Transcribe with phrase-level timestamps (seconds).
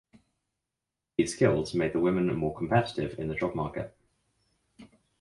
[1.15, 3.95] These skills made the women more competitive in the job market.